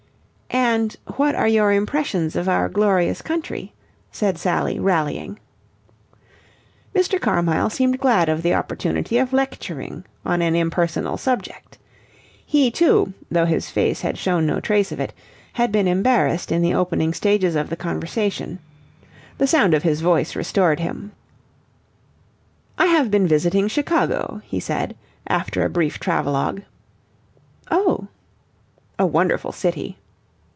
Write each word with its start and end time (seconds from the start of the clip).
"And 0.53 0.95
what 1.15 1.33
are 1.35 1.47
your 1.47 1.71
impressions 1.71 2.35
of 2.35 2.47
our 2.49 2.67
glorious 2.69 3.21
country?" 3.21 3.73
said 4.11 4.37
Sally 4.37 4.79
rallying. 4.79 5.39
Mr. 6.95 7.19
Carmyle 7.21 7.69
seemed 7.69 7.99
glad 7.99 8.27
of 8.29 8.41
the 8.41 8.53
opportunity 8.53 9.17
of 9.17 9.31
lecturing 9.31 10.05
on 10.25 10.41
an 10.41 10.55
impersonal 10.55 11.17
subject. 11.17 11.77
He, 12.45 12.69
too, 12.71 13.13
though 13.29 13.45
his 13.45 13.69
face 13.69 14.01
had 14.01 14.17
shown 14.17 14.45
no 14.45 14.59
trace 14.59 14.91
of 14.91 14.99
it, 14.99 15.13
had 15.53 15.71
been 15.71 15.87
embarrassed 15.87 16.51
in 16.51 16.61
the 16.61 16.73
opening 16.73 17.13
stages 17.13 17.55
of 17.55 17.69
the 17.69 17.77
conversation. 17.77 18.59
The 19.37 19.47
sound 19.47 19.73
of 19.73 19.83
his 19.83 20.01
voice 20.01 20.35
restored 20.35 20.79
him. 20.81 21.11
"I 22.77 22.87
have 22.87 23.09
been 23.11 23.27
visiting 23.27 23.67
Chicago," 23.67 24.41
he 24.45 24.59
said 24.59 24.95
after 25.27 25.63
a 25.63 25.69
brief 25.69 25.99
travelogue. 25.99 26.61
"Oh!" 27.69 28.07
"A 28.99 29.05
wonderful 29.05 29.51
city." 29.53 29.97